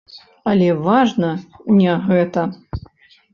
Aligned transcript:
Але 0.53 0.69
важна 0.87 1.29
не 1.83 1.93
гэта. 2.07 2.47